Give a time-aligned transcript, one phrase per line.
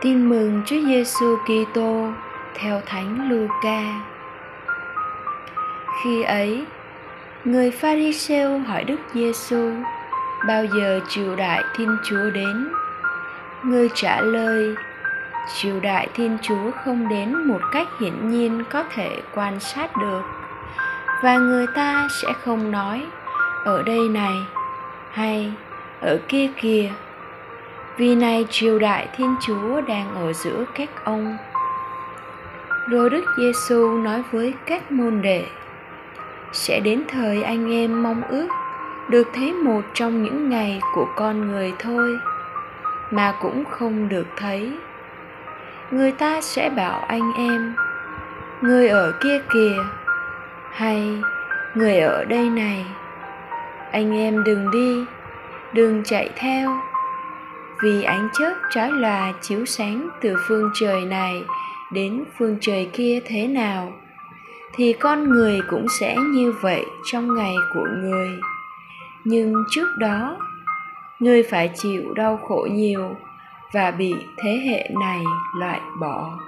[0.00, 2.08] Tin mừng Chúa Giêsu Kitô
[2.54, 3.82] theo Thánh Luca.
[6.02, 6.64] Khi ấy,
[7.44, 9.72] người Pharisêu hỏi Đức Giêsu
[10.46, 12.68] bao giờ triều đại Thiên Chúa đến.
[13.62, 14.74] Người trả lời:
[15.54, 20.22] Triều đại Thiên Chúa không đến một cách hiển nhiên có thể quan sát được
[21.22, 23.06] và người ta sẽ không nói
[23.64, 24.34] ở đây này
[25.10, 25.52] hay
[26.00, 26.90] ở kia kìa
[27.96, 31.36] vì này triều đại thiên chúa đang ở giữa các ông.
[32.88, 35.44] Rồi đức giêsu nói với các môn đệ,
[36.52, 38.48] sẽ đến thời anh em mong ước
[39.08, 42.18] được thấy một trong những ngày của con người thôi,
[43.10, 44.72] mà cũng không được thấy.
[45.90, 47.74] Người ta sẽ bảo anh em,
[48.60, 49.76] người ở kia kìa,
[50.70, 51.22] hay
[51.74, 52.86] người ở đây này,
[53.92, 55.04] anh em đừng đi,
[55.72, 56.89] đừng chạy theo
[57.82, 61.42] vì ánh chớp trói lòa chiếu sáng từ phương trời này
[61.92, 63.92] đến phương trời kia thế nào,
[64.74, 68.30] thì con người cũng sẽ như vậy trong ngày của người.
[69.24, 70.38] Nhưng trước đó,
[71.18, 73.16] người phải chịu đau khổ nhiều
[73.72, 75.24] và bị thế hệ này
[75.58, 76.38] loại bỏ.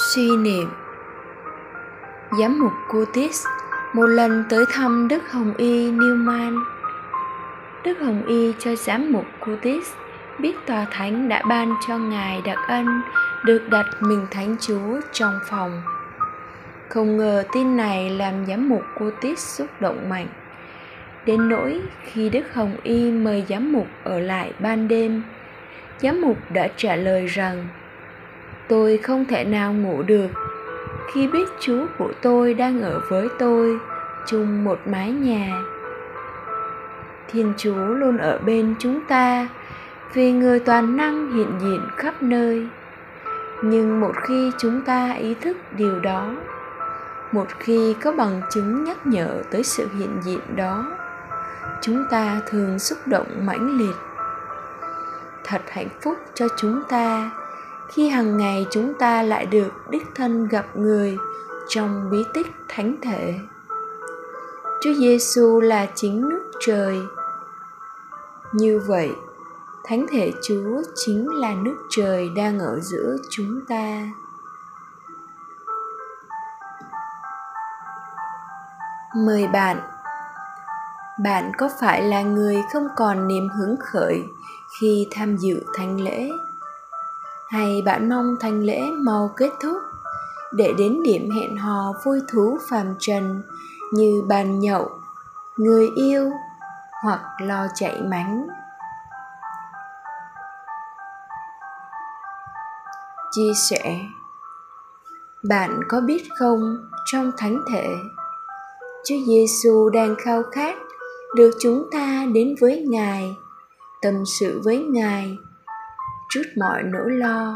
[0.00, 0.68] Suy niệm
[2.38, 3.44] Giám mục Curtis
[3.92, 6.62] một lần tới thăm Đức Hồng Y Newman.
[7.84, 9.92] Đức Hồng Y cho giám mục Curtis
[10.38, 12.86] biết tòa thánh đã ban cho ngài đặc ân
[13.44, 15.82] được đặt mình thánh chúa trong phòng.
[16.88, 20.28] Không ngờ tin này làm giám mục Curtis xúc động mạnh.
[21.26, 25.22] Đến nỗi khi Đức Hồng Y mời giám mục ở lại ban đêm,
[26.00, 27.68] giám mục đã trả lời rằng
[28.68, 30.28] tôi không thể nào ngủ được.
[31.12, 33.78] Khi biết chú của tôi đang ở với tôi,
[34.26, 35.62] chung một mái nhà,
[37.28, 39.48] thiên chúa luôn ở bên chúng ta,
[40.12, 42.68] vì người toàn năng hiện diện khắp nơi.
[43.62, 46.34] Nhưng một khi chúng ta ý thức điều đó,
[47.32, 50.86] một khi có bằng chứng nhắc nhở tới sự hiện diện đó,
[51.80, 53.96] chúng ta thường xúc động mãnh liệt.
[55.44, 57.30] Thật hạnh phúc cho chúng ta
[57.88, 61.18] khi hàng ngày chúng ta lại được đích thân gặp người
[61.68, 63.34] trong bí tích thánh thể.
[64.80, 67.00] Chúa giêsu là chính nước trời.
[68.52, 69.12] Như vậy,
[69.84, 74.08] thánh thể chúa chính là nước trời đang ở giữa chúng ta.
[79.16, 79.80] Mời bạn.
[81.22, 84.24] Bạn có phải là người không còn niềm hứng khởi
[84.80, 86.30] khi tham dự thánh lễ?
[87.48, 89.76] Hay bạn mong thanh lễ mau kết thúc
[90.52, 93.42] để đến điểm hẹn hò vui thú phàm trần
[93.92, 94.90] như bàn nhậu,
[95.56, 96.30] người yêu
[97.02, 98.46] hoặc lo chạy mánh.
[103.30, 104.00] Chia sẻ,
[105.48, 107.88] bạn có biết không trong thánh thể,
[109.04, 110.76] chúa giêsu đang khao khát
[111.36, 113.36] được chúng ta đến với ngài,
[114.02, 115.38] tâm sự với ngài
[116.28, 117.54] trước mọi nỗi lo,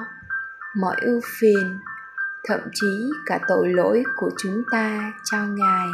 [0.77, 1.81] mọi ưu phiền,
[2.45, 5.89] thậm chí cả tội lỗi của chúng ta cho ngài.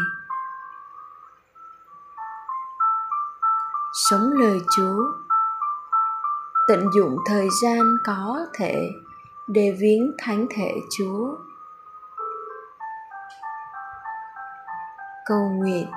[4.11, 5.03] Sống lời chúa.
[6.69, 8.91] Tận dụng thời gian có thể
[9.47, 11.37] để viếng thánh thể chúa.
[15.27, 15.91] Cầu nguyện.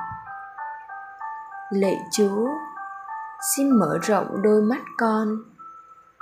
[1.72, 2.48] Lạy chúa,
[3.56, 5.44] xin mở rộng đôi mắt con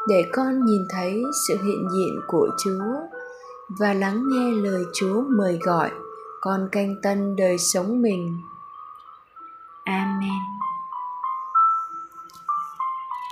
[0.07, 2.95] để con nhìn thấy sự hiện diện của chúa
[3.79, 5.91] và lắng nghe lời chúa mời gọi
[6.41, 8.41] con canh tân đời sống mình.
[9.83, 10.58] Amen.